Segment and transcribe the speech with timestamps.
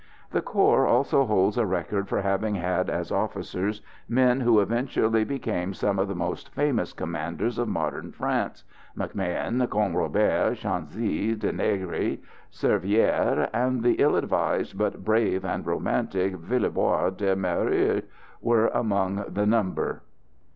[0.31, 5.75] The corps also holds a record for having had as officers men who eventually became
[5.75, 8.63] some of the most famous commanders of modern France;
[8.97, 12.17] MacMahon, Canrobert, Chanzy, De Négrier,
[12.51, 18.01] Servière, and the ill advised but brave and romantic Villebois de Mareuil
[18.41, 20.01] were amongst the number.